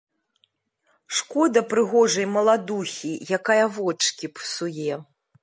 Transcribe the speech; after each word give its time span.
Шкода 1.17 1.61
прыгожай 1.73 2.27
маладухі, 2.37 3.13
якая 3.39 3.65
вочкі 3.77 4.25
псуе. 4.39 4.93